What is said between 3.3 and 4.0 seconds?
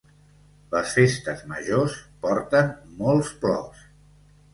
plors.